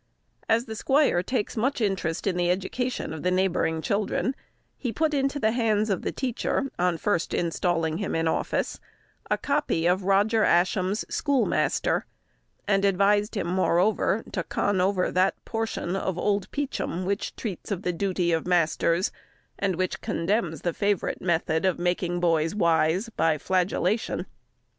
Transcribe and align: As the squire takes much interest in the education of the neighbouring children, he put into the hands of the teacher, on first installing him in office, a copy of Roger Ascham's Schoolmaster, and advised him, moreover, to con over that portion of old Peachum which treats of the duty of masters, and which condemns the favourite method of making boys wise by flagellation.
As 0.49 0.65
the 0.65 0.75
squire 0.75 1.21
takes 1.21 1.55
much 1.55 1.79
interest 1.79 2.25
in 2.25 2.35
the 2.35 2.49
education 2.49 3.13
of 3.13 3.21
the 3.21 3.29
neighbouring 3.29 3.83
children, 3.83 4.33
he 4.75 4.91
put 4.91 5.13
into 5.13 5.39
the 5.39 5.51
hands 5.51 5.91
of 5.91 6.01
the 6.01 6.11
teacher, 6.11 6.71
on 6.79 6.97
first 6.97 7.35
installing 7.35 7.99
him 7.99 8.15
in 8.15 8.27
office, 8.27 8.79
a 9.29 9.37
copy 9.37 9.85
of 9.85 10.01
Roger 10.01 10.43
Ascham's 10.43 11.05
Schoolmaster, 11.07 12.07
and 12.67 12.83
advised 12.83 13.37
him, 13.37 13.45
moreover, 13.45 14.23
to 14.31 14.41
con 14.41 14.81
over 14.81 15.11
that 15.11 15.35
portion 15.45 15.95
of 15.95 16.17
old 16.17 16.49
Peachum 16.49 17.05
which 17.05 17.35
treats 17.35 17.69
of 17.69 17.83
the 17.83 17.93
duty 17.93 18.31
of 18.31 18.47
masters, 18.47 19.11
and 19.59 19.75
which 19.75 20.01
condemns 20.01 20.61
the 20.63 20.73
favourite 20.73 21.21
method 21.21 21.63
of 21.63 21.77
making 21.77 22.19
boys 22.19 22.55
wise 22.55 23.09
by 23.09 23.37
flagellation. 23.37 24.25